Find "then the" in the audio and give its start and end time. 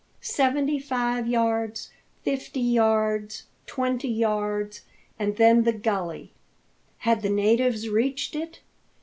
5.37-5.73